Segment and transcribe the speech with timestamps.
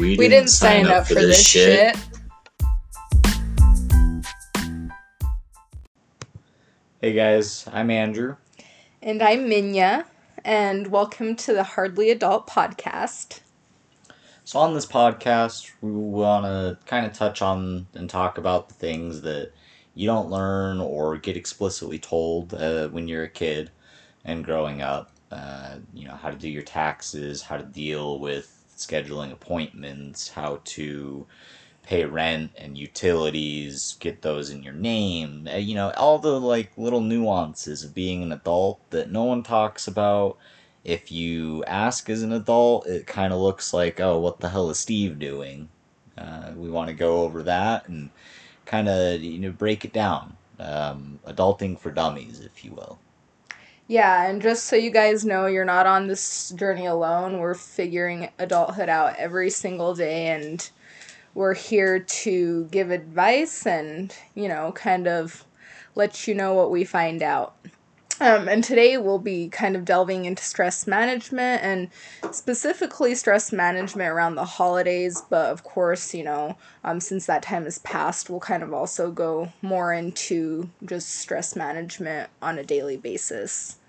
[0.00, 1.94] We, we didn't, sign, sign up, up, for, this, this shit.
[1.94, 2.08] shit.
[7.02, 8.36] Hey guys, I'm Andrew.
[9.02, 10.06] And I'm Minja,
[10.42, 13.40] and welcome to the Hardly Adult podcast.
[14.44, 18.74] So, on this podcast, we want to kind of touch on and talk about the
[18.76, 19.52] things that
[19.92, 23.70] you don't learn or get explicitly told uh, when you're a kid
[24.24, 25.10] and growing up.
[25.30, 30.60] Uh, you know, how to do your taxes, how to deal with scheduling appointments, how
[30.64, 31.26] to
[31.82, 35.48] pay rent and utilities, get those in your name.
[35.52, 39.42] Uh, you know, all the like little nuances of being an adult that no one
[39.42, 40.36] talks about
[40.84, 44.70] if you ask as an adult, it kind of looks like, oh, what the hell
[44.70, 45.68] is Steve doing?
[46.16, 48.10] Uh, we want to go over that and
[48.66, 50.36] kind of you know break it down.
[50.58, 52.98] Um, adulting for dummies, if you will.
[53.90, 57.40] Yeah, and just so you guys know, you're not on this journey alone.
[57.40, 60.70] We're figuring adulthood out every single day, and
[61.34, 65.44] we're here to give advice and, you know, kind of
[65.96, 67.56] let you know what we find out.
[68.20, 71.88] Um, and today we'll be kind of delving into stress management and
[72.32, 75.20] specifically stress management around the holidays.
[75.28, 79.10] But of course, you know, um, since that time has passed, we'll kind of also
[79.10, 83.79] go more into just stress management on a daily basis.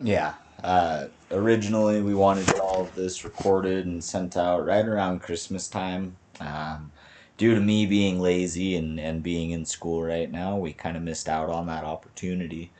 [0.00, 0.34] Yeah.
[0.62, 6.16] Uh, originally, we wanted all of this recorded and sent out right around Christmas time.
[6.40, 6.92] Um,
[7.36, 11.02] due to me being lazy and, and being in school right now, we kind of
[11.02, 12.72] missed out on that opportunity.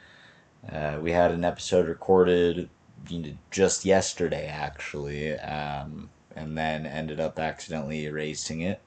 [0.71, 2.69] Uh, we had an episode recorded
[3.09, 8.81] you know, just yesterday, actually, um, and then ended up accidentally erasing it.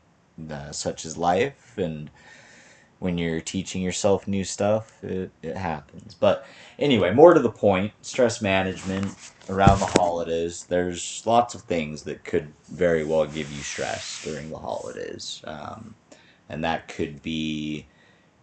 [0.50, 2.10] Uh, such is life, and
[3.00, 6.14] when you're teaching yourself new stuff, it, it happens.
[6.14, 6.46] But
[6.78, 9.16] anyway, more to the point stress management
[9.50, 10.66] around the holidays.
[10.66, 15.42] There's lots of things that could very well give you stress during the holidays.
[15.46, 15.96] Um,
[16.50, 17.88] and that could be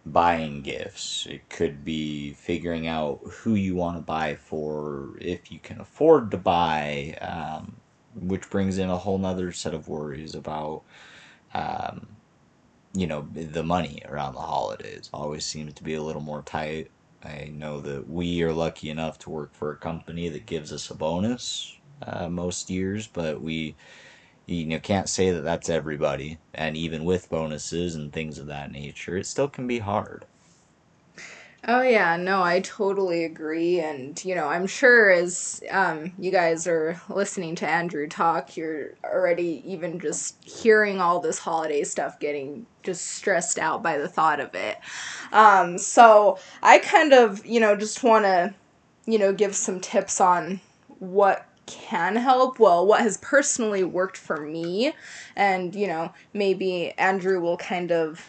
[0.05, 1.27] buying gifts.
[1.29, 6.31] It could be figuring out who you want to buy for, if you can afford
[6.31, 7.77] to buy, um,
[8.15, 10.83] which brings in a whole nother set of worries about,
[11.53, 12.16] um,
[12.97, 15.09] you know, the money around the holidays.
[15.13, 16.91] Always seems to be a little more tight.
[17.23, 20.89] I know that we are lucky enough to work for a company that gives us
[20.89, 23.75] a bonus uh, most years, but we
[24.47, 28.71] you know can't say that that's everybody and even with bonuses and things of that
[28.71, 30.25] nature it still can be hard
[31.65, 36.67] oh yeah no i totally agree and you know i'm sure as um, you guys
[36.67, 42.65] are listening to andrew talk you're already even just hearing all this holiday stuff getting
[42.87, 44.77] just stressed out by the thought of it.
[45.33, 48.53] Um, so i kind of you know just want to
[49.05, 50.61] you know give some tips on
[50.99, 52.59] what can help.
[52.59, 54.93] Well what has personally worked for me
[55.35, 58.25] and you know maybe andrew will kind of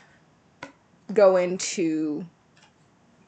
[1.15, 2.27] go into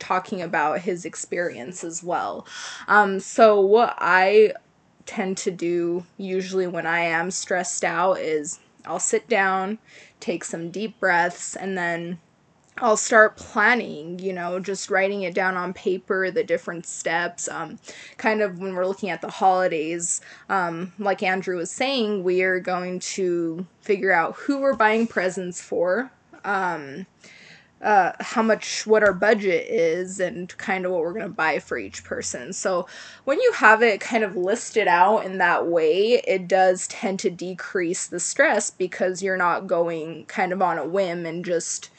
[0.00, 2.47] talking about his experience as well
[2.88, 4.53] um, so what i
[5.06, 9.78] tend to do usually when i am stressed out is i'll sit down
[10.19, 12.19] take some deep breaths and then
[12.83, 17.47] I'll start planning, you know, just writing it down on paper, the different steps.
[17.49, 17.78] Um,
[18.17, 22.59] kind of when we're looking at the holidays, um, like Andrew was saying, we are
[22.59, 26.11] going to figure out who we're buying presents for,
[26.44, 27.06] um,
[27.82, 31.58] uh, how much, what our budget is, and kind of what we're going to buy
[31.58, 32.52] for each person.
[32.52, 32.86] So
[33.24, 37.30] when you have it kind of listed out in that way, it does tend to
[37.30, 41.90] decrease the stress because you're not going kind of on a whim and just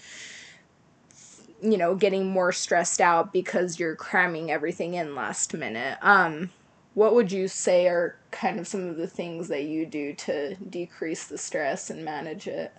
[1.61, 5.97] you know, getting more stressed out because you're cramming everything in last minute.
[6.01, 6.49] Um,
[6.93, 10.55] what would you say are kind of some of the things that you do to
[10.55, 12.73] decrease the stress and manage it?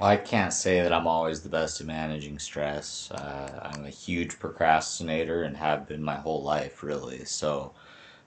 [0.00, 3.10] I can't say that I'm always the best at managing stress.
[3.10, 7.24] Uh, I'm a huge procrastinator and have been my whole life, really.
[7.24, 7.72] So,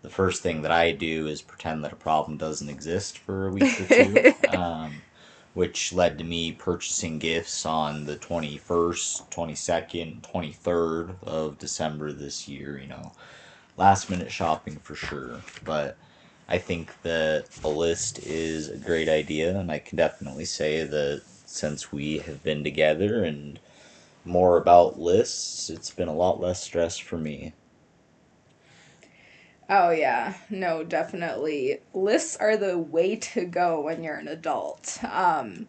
[0.01, 3.51] the first thing that I do is pretend that a problem doesn't exist for a
[3.51, 4.33] week or two.
[4.57, 5.01] um,
[5.57, 12.77] which led to me purchasing gifts on the 21st, 22nd, 23rd of December this year,
[12.77, 13.11] you know.
[13.75, 15.97] Last minute shopping for sure, but
[16.47, 21.23] I think that a list is a great idea, and I can definitely say that
[21.47, 23.59] since we have been together and
[24.25, 27.53] more about lists, it's been a lot less stress for me.
[29.69, 30.35] Oh, yeah.
[30.49, 31.79] No, definitely.
[31.93, 34.99] Lists are the way to go when you're an adult.
[35.03, 35.67] Um,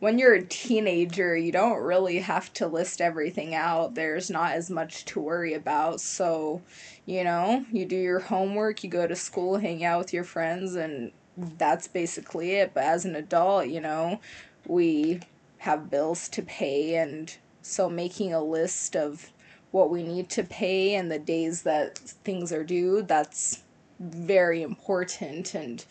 [0.00, 3.94] when you're a teenager, you don't really have to list everything out.
[3.94, 6.00] There's not as much to worry about.
[6.00, 6.62] So,
[7.06, 10.74] you know, you do your homework, you go to school, hang out with your friends,
[10.74, 12.72] and that's basically it.
[12.74, 14.20] But as an adult, you know,
[14.66, 15.20] we
[15.58, 19.30] have bills to pay, and so making a list of
[19.70, 23.62] what we need to pay and the days that things are due, that's
[24.00, 25.54] very important.
[25.54, 25.84] And,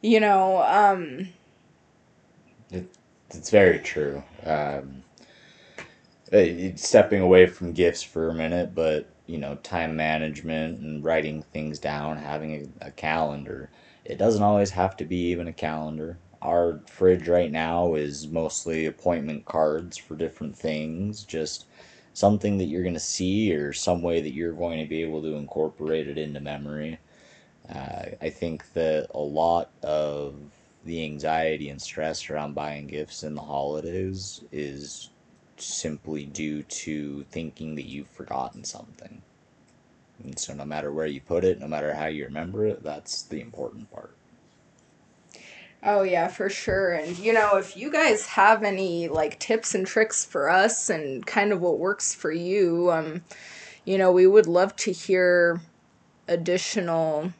[0.00, 1.28] you know, um,
[2.70, 2.88] it,
[3.30, 4.22] it's very true.
[4.44, 5.02] Um,
[6.76, 11.78] stepping away from gifts for a minute, but you know, time management and writing things
[11.78, 13.70] down, having a, a calendar.
[14.04, 16.16] It doesn't always have to be even a calendar.
[16.42, 21.66] Our fridge right now is mostly appointment cards for different things, just
[22.14, 25.22] something that you're going to see or some way that you're going to be able
[25.22, 26.98] to incorporate it into memory.
[27.68, 30.34] Uh, I think that a lot of
[30.84, 35.10] the anxiety and stress around buying gifts in the holidays is
[35.56, 39.22] simply due to thinking that you've forgotten something.
[40.24, 43.22] And so, no matter where you put it, no matter how you remember it, that's
[43.22, 44.17] the important part.
[45.82, 46.92] Oh, yeah, for sure.
[46.92, 51.24] And, you know, if you guys have any, like, tips and tricks for us and
[51.24, 53.22] kind of what works for you, um,
[53.84, 55.60] you know, we would love to hear
[56.26, 57.32] additional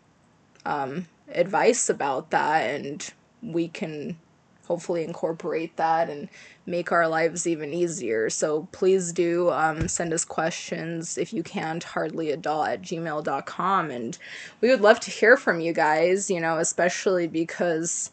[0.64, 2.62] um, advice about that.
[2.62, 3.12] And
[3.42, 4.18] we can
[4.68, 6.28] hopefully incorporate that and
[6.66, 8.28] make our lives even easier.
[8.28, 13.90] So please do um, send us questions if you can to hardlyadult at gmail.com.
[13.90, 14.18] And
[14.60, 18.10] we would love to hear from you guys, you know, especially because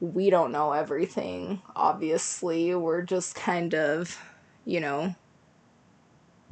[0.00, 2.74] we don't know everything, obviously.
[2.74, 4.18] We're just kind of,
[4.66, 5.14] you know,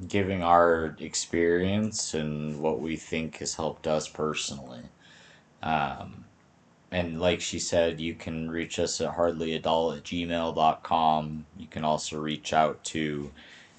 [0.08, 4.82] giving our experience and what we think has helped us personally.
[5.62, 6.25] Um,
[6.94, 11.44] and like she said, you can reach us at hardlyadult at gmail.com.
[11.58, 13.32] You can also reach out to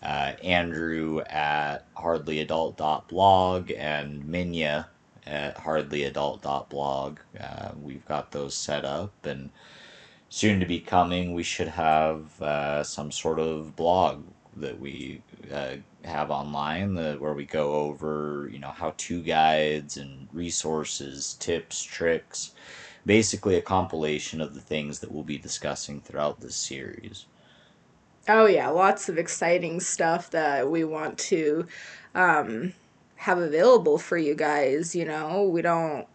[0.04, 4.88] uh, Andrew at hardlyadult.blog and Minja
[5.26, 7.20] at hardlyadult.blog.
[7.40, 9.50] Uh, we've got those set up and
[10.28, 14.26] soon to be coming, we should have uh, some sort of blog
[14.58, 15.22] that we
[15.54, 21.82] uh, have online that, where we go over, you know, how-to guides and resources, tips,
[21.82, 22.52] tricks,
[23.06, 27.26] basically a compilation of the things that we'll be discussing throughout this series.
[28.28, 31.68] Oh yeah, lots of exciting stuff that we want to
[32.16, 32.74] um,
[33.18, 34.96] have available for you guys.
[34.96, 36.08] You know, we don't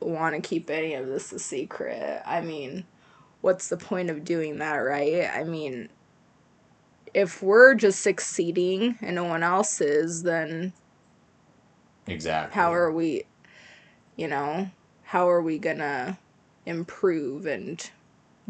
[0.00, 2.22] want to keep any of this a secret.
[2.26, 2.84] I mean,
[3.40, 5.30] what's the point of doing that, right?
[5.32, 5.88] I mean,
[7.14, 10.74] if we're just succeeding and no one else is, then
[12.06, 13.24] exactly how are we,
[14.16, 14.70] you know,
[15.10, 16.16] how are we gonna
[16.66, 17.90] improve and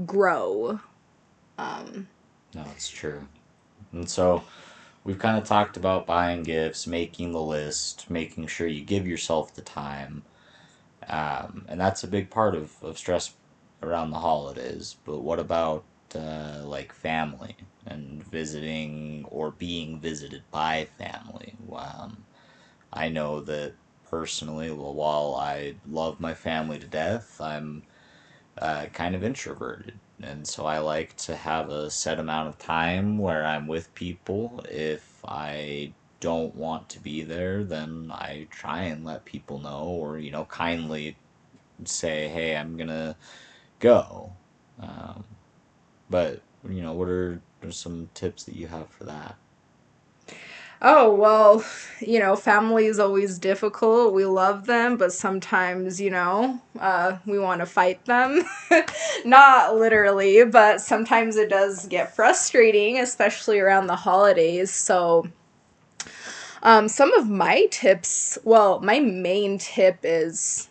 [0.05, 0.79] grow?
[1.57, 2.07] Um,
[2.55, 3.27] no, it's true.
[3.95, 4.45] And so
[5.03, 9.55] we've kind of talked about buying gifts, making the list, making sure you give yourself
[9.55, 10.23] the time.
[11.09, 13.33] Um, and that's a big part of, of stress
[13.83, 14.97] around the holidays.
[15.07, 15.83] But what about
[16.15, 17.57] uh, like family
[17.87, 21.55] and visiting or being visited by family?
[21.75, 22.19] Um,
[22.93, 23.73] I know that
[24.11, 27.85] personally, while I love my family to death, I'm
[28.59, 29.95] uh, kind of introverted.
[30.23, 34.65] And so I like to have a set amount of time where I'm with people.
[34.69, 40.19] If I don't want to be there, then I try and let people know or,
[40.19, 41.17] you know, kindly
[41.85, 43.17] say, hey, I'm going to
[43.79, 44.33] go.
[44.81, 45.25] Um,
[46.11, 49.37] but, you know, what are, are some tips that you have for that?
[50.83, 51.65] Oh, well,
[52.01, 54.15] you know, family is always difficult.
[54.15, 58.43] We love them, but sometimes, you know, uh, we want to fight them.
[59.25, 64.71] Not literally, but sometimes it does get frustrating, especially around the holidays.
[64.71, 65.29] So,
[66.63, 70.69] um, some of my tips, well, my main tip is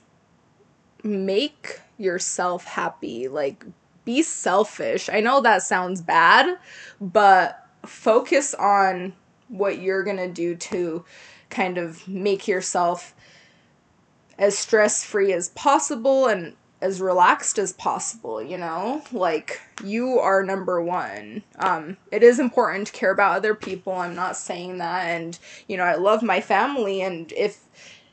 [1.03, 3.27] make yourself happy.
[3.27, 3.63] Like,
[4.05, 5.09] be selfish.
[5.09, 6.57] I know that sounds bad,
[6.99, 9.13] but focus on
[9.49, 11.03] what you're going to do to
[11.49, 13.13] kind of make yourself
[14.37, 19.03] as stress free as possible and as relaxed as possible, you know?
[19.11, 21.43] Like you are number 1.
[21.57, 23.93] Um it is important to care about other people.
[23.93, 25.37] I'm not saying that and
[25.67, 27.65] you know, I love my family and if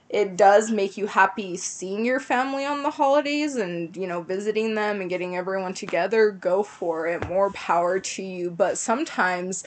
[0.08, 4.74] it does make you happy seeing your family on the holidays and you know visiting
[4.74, 6.30] them and getting everyone together.
[6.30, 7.28] Go for it.
[7.28, 8.50] More power to you.
[8.50, 9.64] But sometimes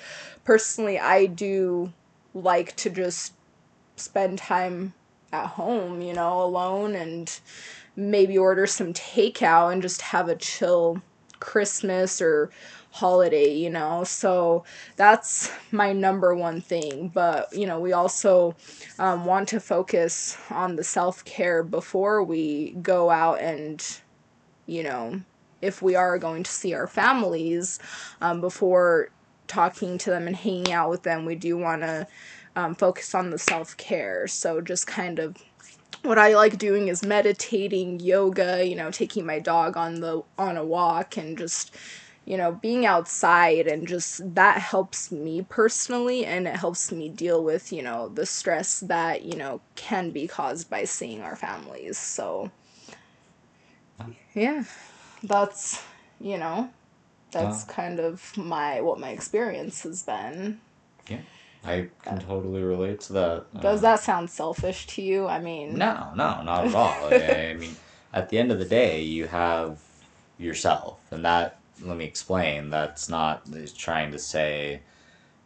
[0.50, 1.94] personally i do
[2.34, 3.34] like to just
[3.96, 4.94] spend time
[5.32, 7.40] at home you know alone and
[7.96, 11.02] maybe order some takeout and just have a chill
[11.40, 12.50] christmas or
[12.92, 14.04] holiday, you know.
[14.04, 14.64] So
[14.96, 17.10] that's my number one thing.
[17.10, 18.56] But, you know, we also
[18.98, 23.84] um, want to focus on the self care before we go out and
[24.70, 25.20] you know,
[25.62, 27.80] if we are going to see our families
[28.22, 29.10] um, before
[29.48, 32.08] talking to them and hanging out with them, we do want to
[32.56, 34.28] um, focus on the self care.
[34.28, 35.38] So just kind of
[36.04, 40.58] what I like doing is meditating, yoga, you know, taking my dog on the on
[40.58, 41.76] a walk and just
[42.30, 47.44] you know, being outside and just that helps me personally and it helps me deal
[47.44, 51.98] with, you know, the stress that, you know, can be caused by seeing our families.
[51.98, 52.52] So
[54.36, 54.64] yeah.
[55.24, 55.82] That's,
[56.22, 56.70] you know,
[57.32, 60.62] that's kind of my what my experience has been.
[61.08, 61.22] Yeah.
[61.64, 63.62] I can totally relate to that.
[63.62, 65.28] Does uh, that sound selfish to you?
[65.28, 67.14] I mean, No, no, not at all.
[67.14, 67.76] I, I mean,
[68.14, 69.80] at the end of the day, you have
[70.38, 72.70] yourself, and that let me explain.
[72.70, 73.44] That's not
[73.78, 74.82] trying to say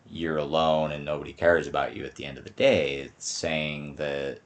[0.10, 2.06] you're alone and nobody cares about you.
[2.06, 4.40] At the end of the day, it's saying that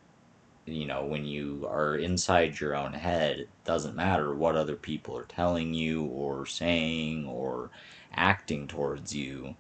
[0.65, 5.17] you know when you are inside your own head, it doesn't matter what other people
[5.17, 7.69] are telling you or saying or
[8.13, 9.55] acting towards you.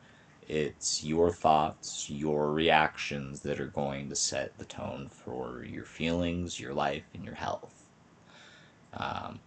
[0.47, 6.59] It's your thoughts, your reactions that are going to set the tone for your feelings,
[6.59, 7.89] your life, and your health.
[8.93, 9.41] Um,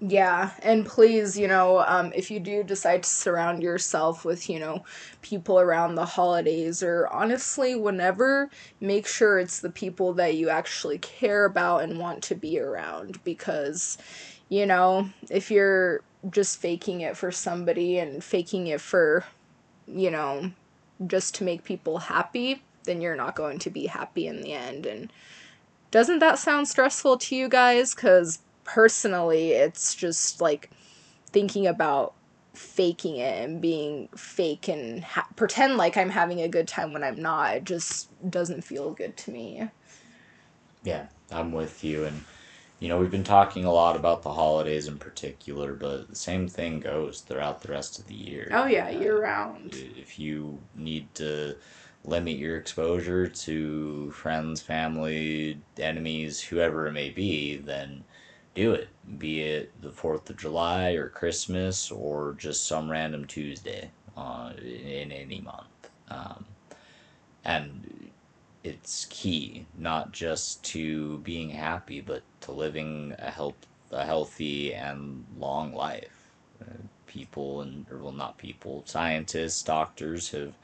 [0.00, 4.58] Yeah, and please, you know, um, if you do decide to surround yourself with, you
[4.58, 4.84] know,
[5.22, 10.98] people around the holidays or honestly, whenever, make sure it's the people that you actually
[10.98, 13.96] care about and want to be around because,
[14.48, 19.24] you know, if you're just faking it for somebody and faking it for,
[19.86, 20.50] you know,
[21.06, 24.86] just to make people happy, then you're not going to be happy in the end.
[24.86, 25.12] And
[25.90, 27.94] doesn't that sound stressful to you guys?
[27.94, 30.70] Because personally, it's just like
[31.26, 32.14] thinking about
[32.54, 37.02] faking it and being fake and ha- pretend like I'm having a good time when
[37.02, 37.56] I'm not.
[37.56, 39.68] It just doesn't feel good to me.
[40.84, 42.04] yeah, I'm with you.
[42.04, 42.24] And,
[42.84, 46.46] you know, we've been talking a lot about the holidays in particular, but the same
[46.46, 48.50] thing goes throughout the rest of the year.
[48.52, 49.74] Oh, yeah, Uh, year round.
[49.96, 51.56] if you need to
[52.04, 58.04] limit your exposure to friends, family, enemies, whoever it may be, then
[58.54, 58.90] do it.
[59.16, 65.10] Be it the 4th of July or Christmas or just some random Tuesday uh, in
[65.10, 65.88] any month.
[66.10, 66.44] Um,
[67.46, 68.03] and
[68.64, 75.24] it's key, not just to being happy, but to living a, health, a healthy and
[75.38, 76.30] long life.
[76.60, 76.74] Uh,
[77.06, 80.54] people, and or well, not people, scientists, doctors have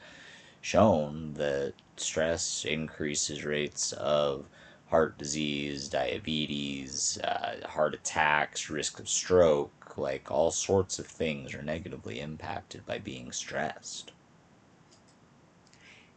[0.61, 4.45] shown that stress increases rates of
[4.89, 11.61] heart disease, diabetes, uh, heart attacks, risk of stroke, like all sorts of things are
[11.61, 14.11] negatively impacted by being stressed.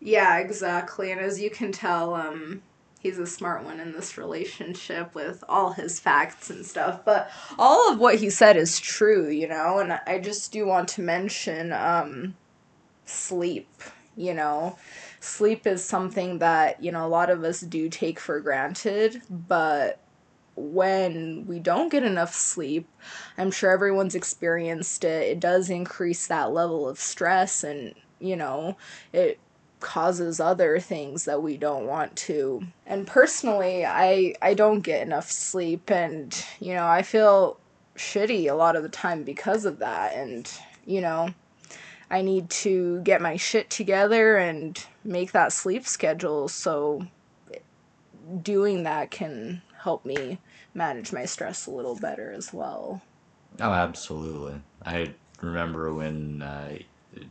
[0.01, 1.11] Yeah, exactly.
[1.13, 2.63] And as you can tell, um,
[3.01, 7.05] he's a smart one in this relationship with all his facts and stuff.
[7.05, 9.79] But all of what he said is true, you know.
[9.79, 12.37] And I just do want to mention um,
[13.07, 13.69] sleep.
[14.17, 14.79] You know,
[15.21, 19.99] sleep is something that you know a lot of us do take for granted, but
[20.57, 22.89] when we don't get enough sleep,
[23.37, 25.23] I'm sure everyone's experienced it.
[25.33, 28.77] It does increase that level of stress and, you know,
[29.13, 29.39] it
[29.85, 32.67] causes other things that we don't want to.
[32.87, 37.61] And personally, I I don't get enough sleep and, you know, I feel
[37.95, 40.51] shitty a lot of the time because of that and,
[40.87, 41.35] you know,
[42.11, 47.07] I need to get my shit together and make that sleep schedule so
[48.43, 50.39] doing that can help me
[50.73, 53.03] manage my stress a little better as well.
[53.61, 54.61] Oh, absolutely.
[54.85, 56.79] I remember when uh,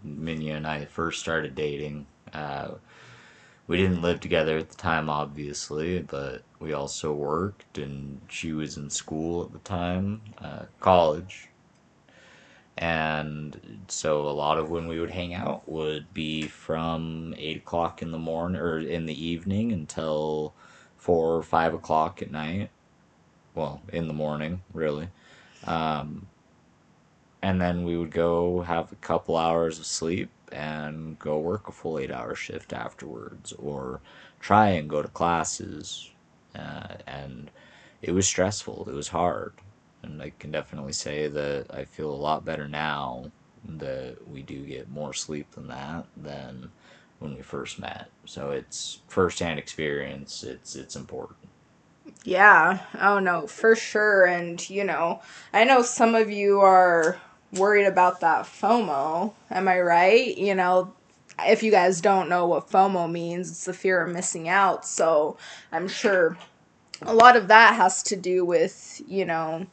[0.05, 2.05] Minja and I first started dating.
[2.33, 2.71] Uh,
[3.67, 8.77] we didn't live together at the time, obviously, but we also worked, and she was
[8.77, 11.47] in school at the time, uh, college.
[12.77, 18.01] And so a lot of when we would hang out would be from 8 o'clock
[18.01, 20.53] in the morning or in the evening until
[20.97, 22.69] 4 or 5 o'clock at night.
[23.55, 25.09] Well, in the morning, really.
[25.65, 26.27] Um,
[27.41, 31.71] and then we would go have a couple hours of sleep and go work a
[31.71, 34.01] full eight hour shift afterwards or
[34.39, 36.11] try and go to classes
[36.55, 37.51] uh, and
[38.01, 39.53] it was stressful it was hard.
[40.03, 43.31] And i can definitely say that i feel a lot better now
[43.67, 46.69] that we do get more sleep than that than
[47.19, 48.09] when we first met.
[48.25, 51.39] So it's first-hand experience it's it's important.
[52.25, 54.25] Yeah, oh no, for sure.
[54.25, 55.21] And, you know,
[55.53, 57.17] I know some of you are
[57.53, 59.33] worried about that FOMO.
[59.49, 60.37] Am I right?
[60.37, 60.93] You know,
[61.39, 64.85] if you guys don't know what FOMO means, it's the fear of missing out.
[64.85, 65.37] So
[65.71, 66.37] I'm sure
[67.01, 69.65] a lot of that has to do with, you know,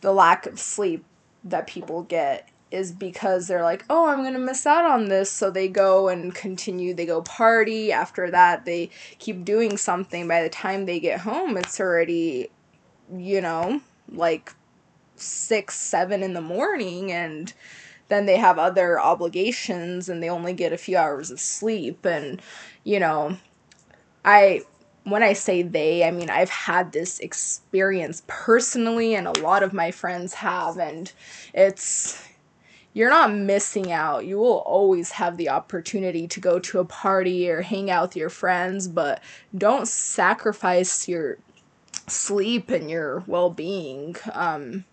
[0.00, 1.04] the lack of sleep
[1.44, 5.30] that people get is because they're like, oh, I'm going to miss out on this.
[5.30, 7.92] So they go and continue, they go party.
[7.92, 10.26] After that, they keep doing something.
[10.26, 12.48] By the time they get home, it's already,
[13.14, 14.54] you know, like
[15.22, 17.12] six, seven in the morning.
[17.12, 17.52] And
[18.08, 22.04] then they have other obligations and they only get a few hours of sleep.
[22.04, 22.42] And,
[22.84, 23.36] you know,
[24.24, 24.62] I
[25.04, 29.72] when I say they, I mean I've had this experience personally and a lot of
[29.72, 31.12] my friends have and
[31.54, 32.22] it's
[32.94, 34.26] you're not missing out.
[34.26, 38.16] You will always have the opportunity to go to a party or hang out with
[38.16, 39.22] your friends, but
[39.56, 41.38] don't sacrifice your
[42.06, 44.84] sleep and your well-being um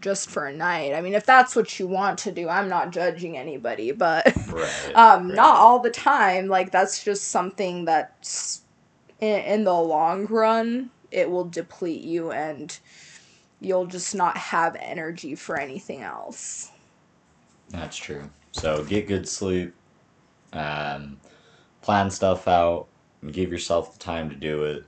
[0.00, 0.94] just for a night.
[0.94, 4.92] I mean, if that's what you want to do, I'm not judging anybody, but right,
[4.94, 5.36] um, right.
[5.36, 6.48] not all the time.
[6.48, 8.62] Like that's just something that's
[9.20, 12.78] in, in the long run, it will deplete you and
[13.60, 16.72] you'll just not have energy for anything else.
[17.68, 18.28] That's true.
[18.52, 19.74] So get good sleep,
[20.52, 21.20] um,
[21.82, 22.88] plan stuff out,
[23.22, 24.84] and give yourself the time to do it.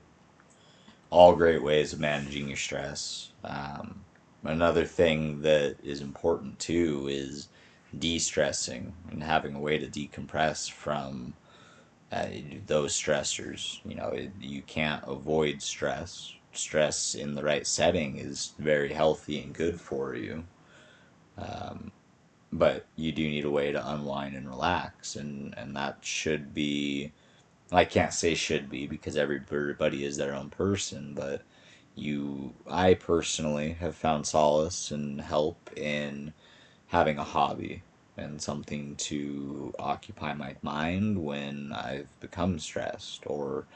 [1.11, 3.31] All great ways of managing your stress.
[3.45, 4.03] Um,
[4.45, 7.49] another thing that is important too is
[7.99, 11.35] de-stressing and having a way to decompress from
[12.11, 12.27] uh,
[12.67, 13.81] those stressors.
[13.85, 16.33] You know, you can't avoid stress.
[16.53, 20.45] Stress in the right setting is very healthy and good for you.
[21.39, 21.91] Um,
[22.53, 27.13] but you do need a way to unwind and relax, and, and that should be.
[27.71, 31.41] I can't say should be because everybody is their own person, but
[31.95, 36.33] you I personally have found solace and help in
[36.89, 37.83] having a hobby
[38.17, 43.67] and something to occupy my mind when I've become stressed or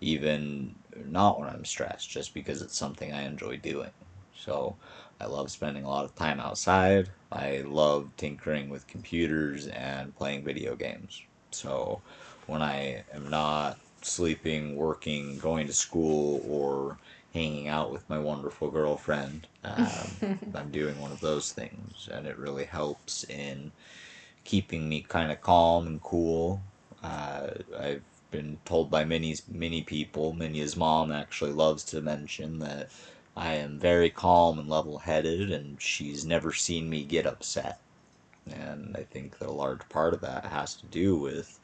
[0.00, 0.74] even
[1.06, 3.90] not when I'm stressed just because it's something I enjoy doing.
[4.36, 4.76] So
[5.20, 7.10] I love spending a lot of time outside.
[7.30, 11.22] I love tinkering with computers and playing video games.
[11.52, 12.00] So
[12.46, 16.98] when I am not sleeping, working, going to school, or
[17.32, 19.46] hanging out with my wonderful girlfriend.
[19.64, 23.72] Um, I'm doing one of those things, and it really helps in
[24.44, 26.60] keeping me kind of calm and cool.
[27.02, 32.90] Uh, I've been told by many many people, Minja's mom actually loves to mention that
[33.36, 37.80] I am very calm and level headed, and she's never seen me get upset.
[38.50, 41.60] And I think that a large part of that has to do with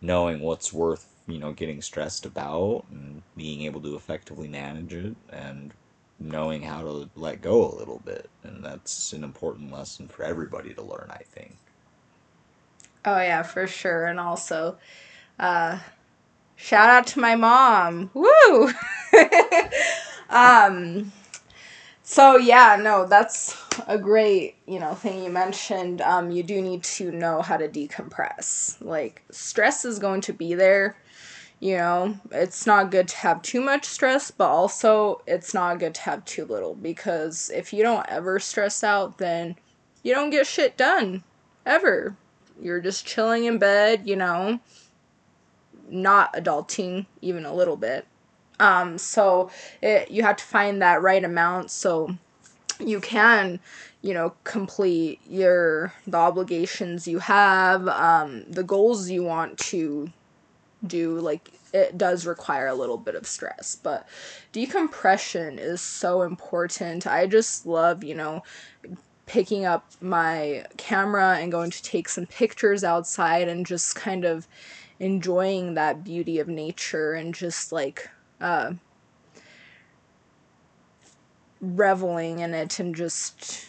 [0.00, 5.14] knowing what's worth you know getting stressed about and being able to effectively manage it
[5.30, 5.72] and
[6.18, 10.72] knowing how to let go a little bit and that's an important lesson for everybody
[10.74, 11.56] to learn i think
[13.04, 14.76] oh yeah for sure and also
[15.38, 15.78] uh
[16.56, 18.70] shout out to my mom woo
[20.30, 21.12] um
[22.04, 23.56] so yeah, no, that's
[23.86, 26.02] a great, you know, thing you mentioned.
[26.02, 28.76] Um, you do need to know how to decompress.
[28.80, 30.96] Like stress is going to be there.
[31.62, 35.94] You know, it's not good to have too much stress, but also it's not good
[35.94, 39.54] to have too little because if you don't ever stress out, then
[40.02, 41.22] you don't get shit done
[41.64, 42.16] ever.
[42.60, 44.58] You're just chilling in bed, you know,
[45.88, 48.08] not adulting even a little bit.
[48.58, 49.48] Um, so
[49.80, 52.16] it, you have to find that right amount so
[52.80, 53.60] you can
[54.00, 60.10] you know complete your the obligations you have um, the goals you want to
[60.86, 64.06] do like it does require a little bit of stress but
[64.52, 67.06] decompression is so important.
[67.06, 68.42] I just love you know
[69.26, 74.46] picking up my camera and going to take some pictures outside and just kind of
[74.98, 78.72] enjoying that beauty of nature and just like uh,
[81.60, 83.66] reveling in it and just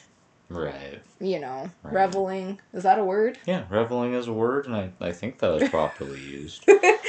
[0.49, 1.01] right.
[1.19, 1.93] you know right.
[1.93, 2.59] reveling.
[2.73, 3.37] Is that a word?
[3.45, 6.65] Yeah reveling is a word and i, I think that was properly used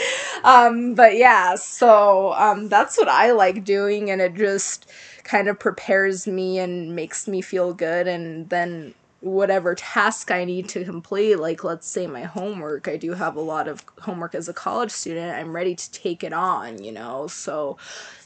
[0.45, 4.91] um but yeah so um that's what i like doing and it just
[5.25, 10.69] kind of prepares me and makes me feel good and then whatever task I need
[10.71, 14.49] to complete, like let's say my homework, I do have a lot of homework as
[14.51, 17.79] a college student, I'm ready to take it on, you know, so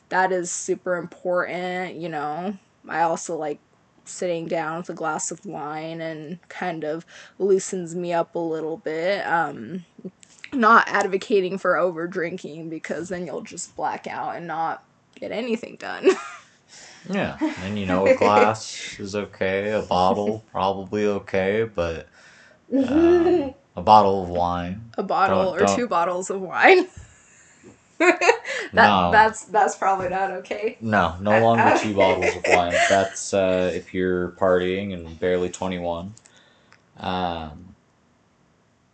[0.08, 2.56] that is super important, you know.
[2.88, 3.60] I also like
[4.04, 7.06] sitting down with a glass of wine and kind of
[7.38, 9.24] loosens me up a little bit.
[9.26, 9.84] Um,
[10.52, 14.82] not advocating for over drinking because then you'll just black out and not
[15.14, 16.10] get anything done.
[17.08, 22.06] Yeah, and you know, a glass is okay, a bottle probably okay, but
[22.76, 24.90] um, a bottle of wine.
[24.98, 26.86] A bottle don't, or don't, two bottles of wine.
[27.98, 28.20] that
[28.74, 29.10] No.
[29.10, 30.76] that's that's probably not okay.
[30.80, 32.74] No, no longer two bottles of wine.
[32.90, 36.12] That's uh, if you're partying and barely 21.
[36.98, 37.74] Um,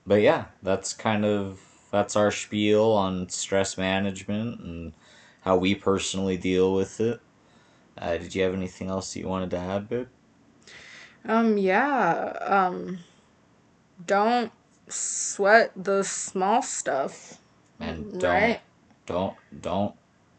[0.06, 4.92] but yeah, that's kind of that's our spiel on stress management and
[5.42, 7.20] how we personally deal with it.
[7.98, 10.08] Uh, did you have anything else that you wanted to add, babe?
[11.26, 12.98] Um yeah, um
[14.04, 14.52] don't
[14.88, 17.38] sweat the small stuff.
[17.80, 18.60] And don't Right?
[19.06, 19.94] don't don't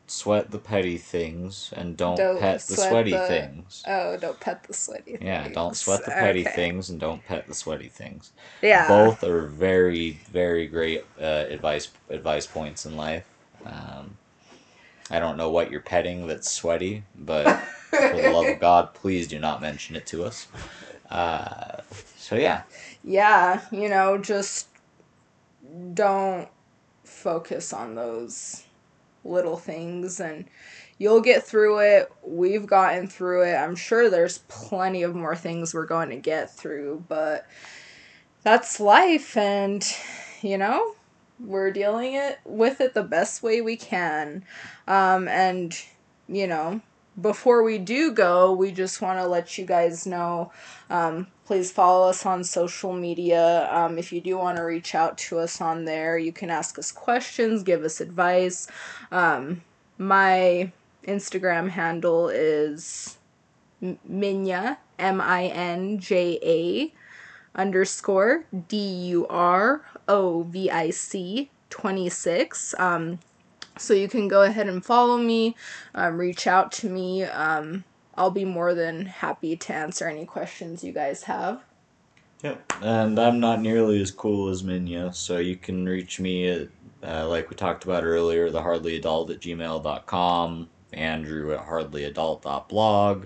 [0.08, 3.84] sweat the petty things and don't, Don't pet the sweaty the- things.
[3.88, 5.24] Oh, don't pet the sweaty things.
[5.24, 6.56] Yeah, don't sweat the petty Okay.
[6.56, 8.32] things and don't pet the sweaty things.
[8.62, 8.88] Yeah.
[8.88, 13.26] Both are very, very great uh, advice advice points in life.
[13.66, 14.18] Um,
[15.10, 19.28] I don't know what you're petting that's sweaty, but for the love of God, please
[19.28, 20.48] do not mention it to us.
[21.10, 21.82] Uh,
[22.18, 22.64] so yeah,
[23.04, 24.68] yeah, you know, just
[25.94, 26.48] don't
[27.04, 28.64] focus on those
[29.26, 30.46] little things and
[30.98, 32.12] you'll get through it.
[32.24, 33.56] We've gotten through it.
[33.56, 37.48] I'm sure there's plenty of more things we're going to get through, but
[38.44, 39.86] that's life and
[40.42, 40.96] you know,
[41.40, 44.46] we're dealing it with it the best way we can.
[44.88, 45.78] Um and
[46.28, 46.82] you know,
[47.20, 50.52] before we do go, we just want to let you guys know
[50.90, 53.70] um, please follow us on social media.
[53.72, 56.78] Um, if you do want to reach out to us on there, you can ask
[56.78, 58.68] us questions, give us advice.
[59.12, 59.62] Um,
[59.98, 60.72] my
[61.08, 63.18] Instagram handle is
[63.82, 66.94] Minja, M I N J A
[67.58, 72.76] underscore D U R O V I C 26.
[72.78, 73.20] Um,
[73.78, 75.56] so you can go ahead and follow me,
[75.94, 77.24] um, reach out to me.
[77.24, 77.84] Um,
[78.16, 81.62] I'll be more than happy to answer any questions you guys have.
[82.44, 82.74] Yep.
[82.82, 86.68] And I'm not nearly as cool as Minja, so you can reach me at,
[87.04, 93.26] uh, like we talked about earlier, the hardlyadult at gmail.com, Andrew at hardlyadult.blog,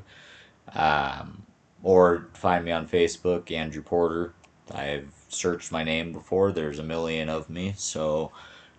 [0.73, 1.43] um,
[1.83, 4.33] or find me on Facebook, Andrew Porter.
[4.71, 8.31] I've searched my name before, there's a million of me, so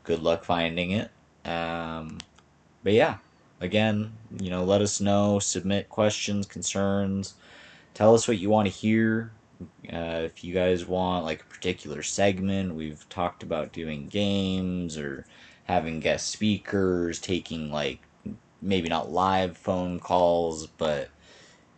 [0.04, 1.10] good luck finding it.
[1.44, 2.18] Um,
[2.82, 3.18] but yeah,
[3.60, 7.34] again, you know, let us know, submit questions, concerns,
[7.94, 9.32] tell us what you want to hear.
[9.92, 15.26] Uh, if you guys want like a particular segment, we've talked about doing games or
[15.64, 18.00] having guest speakers, taking like
[18.62, 21.10] maybe not live phone calls, but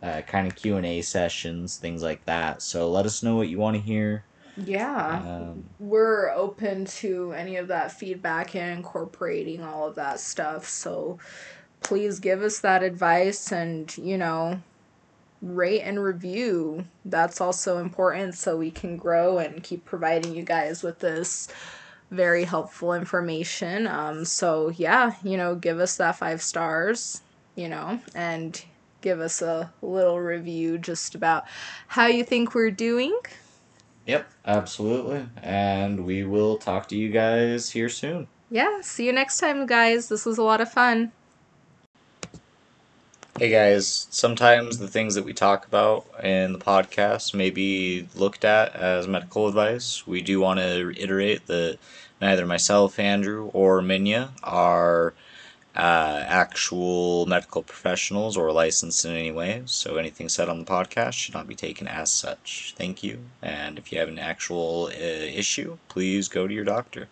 [0.01, 2.61] uh, kind of Q and A sessions, things like that.
[2.61, 4.23] So let us know what you want to hear.
[4.55, 5.21] Yeah.
[5.25, 10.67] Um, We're open to any of that feedback and incorporating all of that stuff.
[10.67, 11.19] So
[11.81, 14.61] please give us that advice and, you know,
[15.41, 16.85] rate and review.
[17.03, 21.47] That's also important so we can grow and keep providing you guys with this
[22.11, 23.87] very helpful information.
[23.87, 27.21] Um, so, yeah, you know, give us that five stars,
[27.55, 28.63] you know, and
[29.01, 31.45] give us a little review just about
[31.87, 33.17] how you think we're doing.
[34.05, 35.27] Yep, absolutely.
[35.41, 38.27] And we will talk to you guys here soon.
[38.49, 40.09] Yeah, see you next time, guys.
[40.09, 41.11] This was a lot of fun.
[43.39, 48.45] Hey guys, sometimes the things that we talk about in the podcast may be looked
[48.45, 50.05] at as medical advice.
[50.05, 51.79] We do want to reiterate that
[52.21, 55.15] neither myself, Andrew, or Minja are
[55.75, 61.13] uh, actual medical professionals or licensed in any way, so anything said on the podcast
[61.13, 62.73] should not be taken as such.
[62.77, 67.07] Thank you, and if you have an actual uh, issue, please go to your doctor.